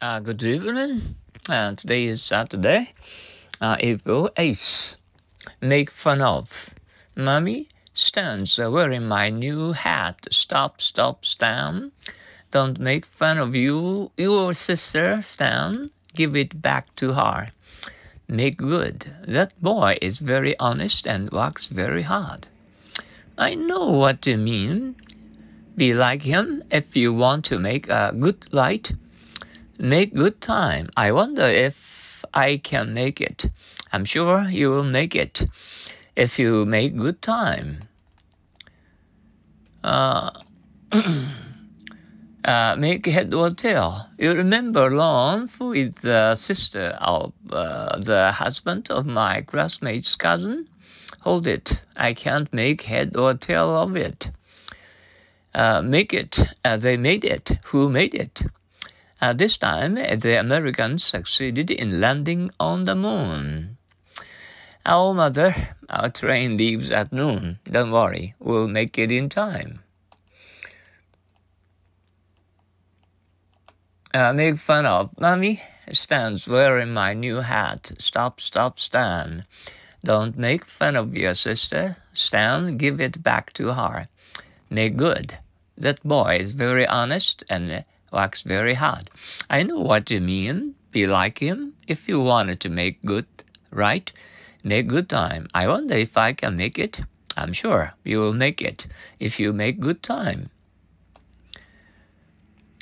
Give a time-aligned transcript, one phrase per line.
[0.00, 1.16] Uh, good evening.
[1.48, 2.92] Uh, today is Saturday,
[3.60, 4.94] uh, April 8th.
[5.60, 6.72] Make fun of.
[7.16, 10.28] Mommy Stan's wearing my new hat.
[10.30, 11.90] Stop, stop, Stan.
[12.52, 15.90] Don't make fun of you, your sister, Stan.
[16.14, 17.48] Give it back to her.
[18.28, 19.10] Make good.
[19.26, 22.46] That boy is very honest and works very hard.
[23.36, 24.94] I know what you mean.
[25.76, 28.92] Be like him if you want to make a good light.
[29.78, 30.90] Make good time.
[30.96, 33.48] I wonder if I can make it.
[33.92, 35.46] I'm sure you will make it
[36.16, 37.84] if you make good time.
[39.84, 40.30] Uh,
[42.44, 44.06] uh, make head or tail.
[44.18, 50.68] You remember Lon, who is the sister of uh, the husband of my classmate's cousin?
[51.20, 51.82] Hold it.
[51.96, 54.32] I can't make head or tail of it.
[55.54, 56.36] Uh, make it.
[56.64, 57.60] Uh, they made it.
[57.66, 58.42] Who made it?
[59.20, 63.76] Uh, this time, the Americans succeeded in landing on the moon.
[64.86, 65.54] Our mother,
[65.90, 67.58] our train leaves at noon.
[67.64, 69.80] Don't worry, we'll make it in time.
[74.14, 75.10] Uh, make fun of.
[75.20, 75.60] Mommy
[75.92, 77.92] Stan's wearing my new hat.
[77.98, 79.44] Stop, stop, Stan.
[80.04, 81.96] Don't make fun of your sister.
[82.14, 84.08] Stan, give it back to her.
[84.70, 85.38] Make good.
[85.76, 89.10] That boy is very honest and works very hard.
[89.50, 90.74] I know what you mean.
[90.90, 91.74] Be like him.
[91.86, 93.26] If you wanted to make good,
[93.72, 94.10] right?
[94.64, 95.48] Make good time.
[95.54, 97.00] I wonder if I can make it.
[97.36, 98.86] I'm sure you will make it
[99.20, 100.50] if you make good time.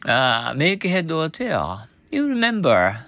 [0.05, 1.83] Uh, make head or tail.
[2.11, 3.05] You remember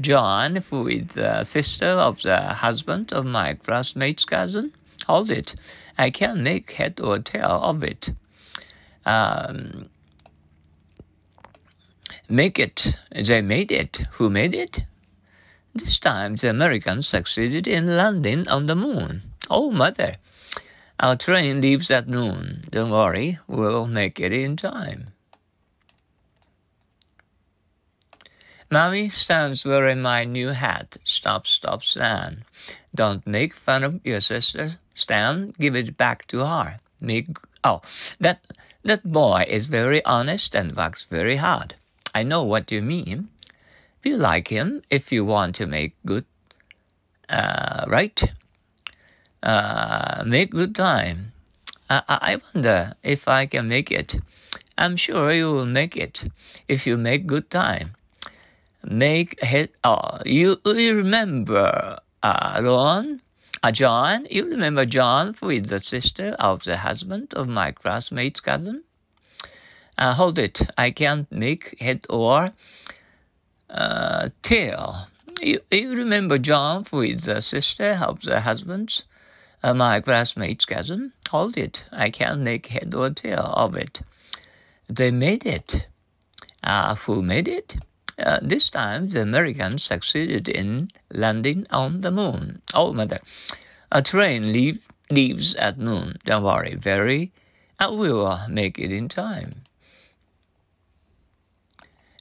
[0.00, 4.72] John, is the sister of the husband of my classmate's cousin?
[5.06, 5.54] Hold it.
[5.98, 8.10] I can make head or tail of it.
[9.04, 9.90] Um,
[12.30, 12.96] make it.
[13.10, 14.02] They made it.
[14.12, 14.84] Who made it?
[15.74, 19.22] This time the Americans succeeded in landing on the moon.
[19.50, 20.16] Oh, mother.
[20.98, 22.64] Our train leaves at noon.
[22.70, 25.12] Don't worry, we'll make it in time.
[28.70, 30.96] Mommy Stan's wearing my new hat.
[31.04, 32.44] Stop, stop, Stan.
[32.94, 34.78] Don't make fun of your sister.
[34.94, 36.78] Stan, give it back to her.
[37.00, 37.28] Make
[37.64, 37.82] oh,
[38.20, 38.44] that
[38.84, 41.74] that boy is very honest and works very hard.
[42.14, 43.28] I know what you mean.
[43.98, 46.24] If you like him if you want to make good,
[47.28, 48.20] uh, right?
[49.42, 51.32] Uh, make good time.
[51.88, 54.16] I, I wonder if I can make it.
[54.78, 56.24] I'm sure you will make it
[56.66, 57.94] if you make good time.
[58.82, 59.74] Make it.
[59.84, 63.20] Oh, you, you remember uh, Ron?
[63.62, 64.26] Uh, John?
[64.30, 68.84] You remember John with the sister of the husband of my classmate's cousin?
[70.00, 70.62] Uh, hold it.
[70.78, 72.52] I can't make head or
[73.68, 75.08] uh, tail.
[75.42, 79.02] You, you remember John with the sister of the husband,
[79.62, 81.12] uh, my classmate's cousin?
[81.28, 81.84] Hold it.
[81.92, 84.00] I can't make head or tail of it.
[84.88, 85.86] They made it.
[86.64, 87.76] Uh, who made it?
[88.18, 92.62] Uh, this time, the Americans succeeded in landing on the moon.
[92.72, 93.20] Oh, mother.
[93.92, 94.80] A train leave,
[95.10, 96.16] leaves at noon.
[96.24, 97.32] Don't worry, very.
[97.78, 99.62] Uh, we will make it in time.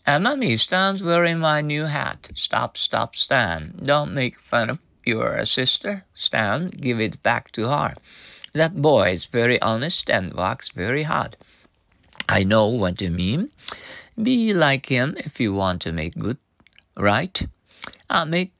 [0.09, 2.31] And Stan's wearing my new hat.
[2.33, 3.75] Stop, stop, Stan.
[3.83, 6.03] Don't make fun of your sister.
[6.15, 7.93] Stan, give it back to her.
[8.53, 11.37] That boy is very honest and works very hard.
[12.27, 13.51] I know what you mean.
[14.17, 16.39] Be like him if you want to make good,
[16.97, 17.45] right?
[18.09, 18.53] I'll make.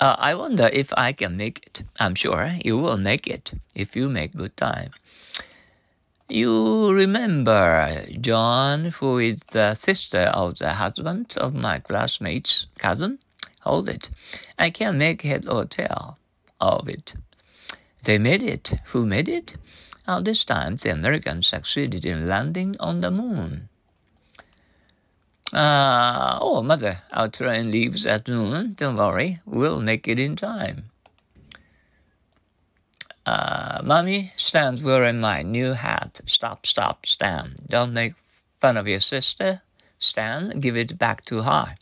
[0.00, 1.82] Uh, I wonder if I can make it.
[1.98, 4.90] I'm sure you will make it if you make good time.
[6.30, 13.18] You remember John, who is the sister of the husband of my classmate's cousin?
[13.62, 14.10] Hold it.
[14.56, 16.18] I can't make head or tail
[16.60, 17.14] of it.
[18.04, 18.74] They made it.
[18.92, 19.56] Who made it?
[20.06, 23.68] Oh, this time the Americans succeeded in landing on the moon.
[25.52, 28.74] Uh, oh, mother, our train leaves at noon.
[28.74, 30.89] Don't worry, we'll make it in time.
[33.26, 36.20] Uh, Mommy, Stan's wearing my new hat.
[36.26, 37.54] Stop, stop, Stan.
[37.66, 38.14] Don't make
[38.60, 39.62] fun of your sister.
[39.98, 41.76] Stan, give it back to her.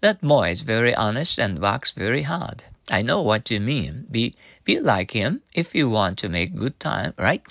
[0.00, 2.64] That boy is very honest and works very hard.
[2.90, 4.06] I know what you mean.
[4.10, 4.34] Be
[4.64, 7.42] be like him if you want to make good time, right?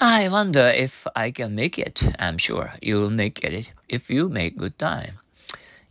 [0.00, 2.02] I wonder if I can make it.
[2.18, 5.20] I'm sure you'll make it if you make good time.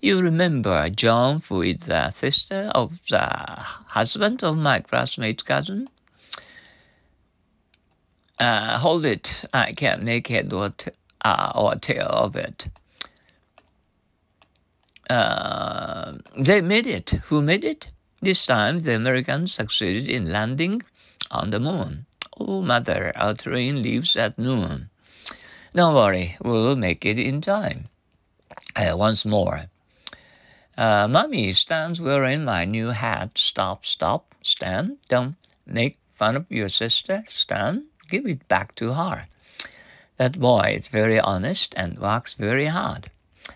[0.04, 3.24] You remember John, who is the sister of the
[3.96, 5.88] husband of my classmate's cousin?
[8.38, 9.46] Uh, hold it.
[9.54, 10.92] I can't make head or, t-
[11.24, 12.68] uh, or tail of it.
[15.10, 17.12] uh, they made it.
[17.28, 17.90] Who made it?
[18.22, 20.84] This time, the Americans succeeded in landing
[21.32, 22.08] on the moon.
[22.38, 24.90] Oh, mother, our train leaves at noon.
[25.74, 27.86] Don't worry, we'll make it in time.
[28.76, 29.70] Uh, once more.
[30.78, 33.38] Uh, Mommy, Stan's wearing my new hat.
[33.38, 34.98] Stop, stop, Stan.
[35.08, 35.36] Don't
[35.66, 37.86] make fun of your sister, Stan.
[38.10, 39.28] Give it back to her.
[40.18, 43.10] That boy is very honest and works very hard.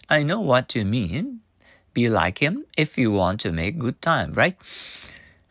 [0.09, 1.41] I know what you mean.
[1.93, 4.55] Be like him if you want to make good time, right?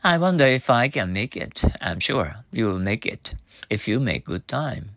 [0.04, 1.62] I wonder if I can make it.
[1.80, 3.34] I'm sure you will make it
[3.68, 4.95] if you make good time.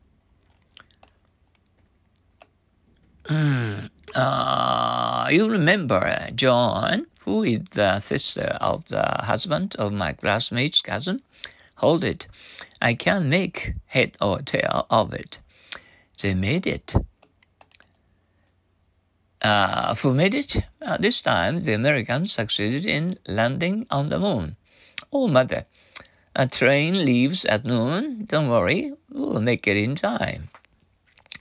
[3.29, 10.81] Mm, uh, you remember John, who is the sister of the husband of my classmate's
[10.81, 11.21] cousin?
[11.75, 12.25] Hold it.
[12.81, 15.37] I can't make head or tail of it.
[16.19, 16.95] They made it.
[19.43, 20.63] Uh, who made it?
[20.81, 24.55] Uh, this time, the Americans succeeded in landing on the moon.
[25.13, 25.67] Oh, mother,
[26.35, 28.25] a train leaves at noon.
[28.25, 30.49] Don't worry, we'll make it in time.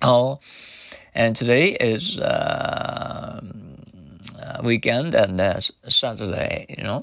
[0.03, 0.39] Oh,
[1.15, 3.41] and today is uh,
[4.63, 7.03] weekend and uh, Saturday, you know,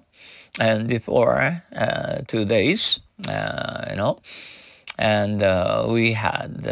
[0.60, 4.20] and before uh, two days, uh, you know,
[4.98, 6.66] and uh, we had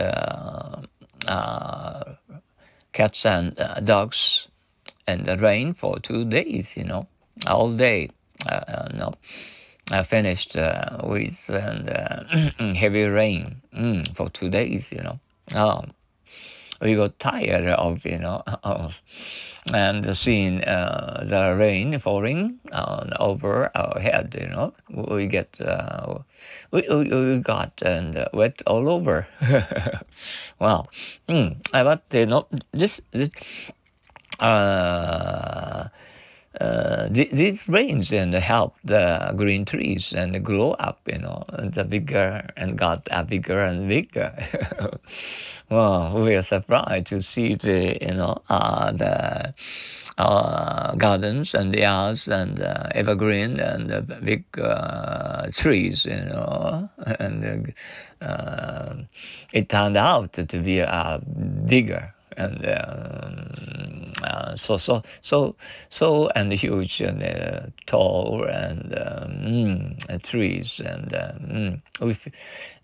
[1.27, 2.03] uh,
[2.93, 4.47] cats and dogs
[5.07, 7.07] in the rain for two days, you know,
[7.47, 8.09] all day.
[8.47, 9.13] Uh, know,
[9.91, 12.23] I finished uh, with uh,
[12.75, 15.19] heavy rain mm, for two days, you know.
[15.55, 15.83] Oh,
[16.81, 19.01] we got tired of, you know, of,
[19.73, 24.73] and seeing uh, the rain falling on over our head, you know.
[24.89, 26.19] We get, uh,
[26.71, 29.27] we, we, got and wet all over.
[30.59, 30.87] wow.
[31.29, 33.29] Mm, but, you know, this, this
[34.39, 35.87] uh,
[36.61, 42.47] uh, these rains and help the green trees and grow up, you know, the bigger
[42.55, 44.31] and got uh, bigger and bigger.
[45.69, 49.53] well, we are surprised to see the, you know, uh, the
[50.17, 56.87] uh, gardens and the yards and uh, evergreen and uh, big uh, trees, you know,
[57.19, 57.73] and
[58.21, 58.93] uh,
[59.51, 60.85] it turned out to be
[61.65, 63.72] bigger and um,
[64.23, 65.55] uh, so so so
[65.89, 72.27] so and huge and uh, tall and, um, and trees and um, we f-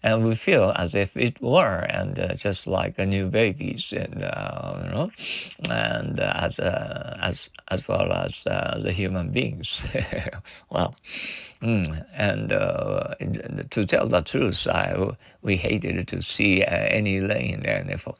[0.03, 4.24] and we feel as if it were and uh, just like a new babies and
[4.24, 5.12] uh, you know
[5.69, 9.85] and uh, as uh, as as well as the human beings.
[10.69, 10.95] Well
[11.62, 12.50] mm, and
[13.71, 14.95] to tell the truth I
[15.42, 18.15] we hated to see any rain and for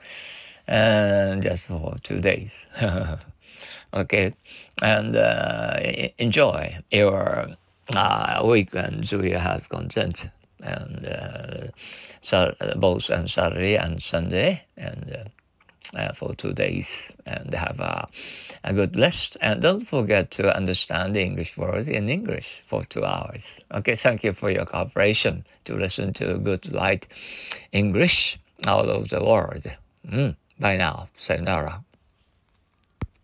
[0.70, 2.68] and just for two days.
[3.94, 4.34] okay,
[4.82, 5.80] and uh,
[6.18, 7.48] enjoy your
[7.96, 9.12] uh, weekends.
[9.12, 10.30] We have content
[10.62, 17.80] and uh, both on Saturday and Sunday, and uh, uh, for two days, and have
[17.80, 18.08] a,
[18.64, 19.38] a good rest.
[19.42, 23.64] And don't forget to understand the English words in English for two hours.
[23.74, 27.08] Okay, thank you for your cooperation to listen to good light
[27.72, 28.38] English
[28.68, 29.66] all over the world.
[30.08, 30.36] Mm.
[30.60, 31.08] Bye now.
[31.16, 31.84] Sayonara.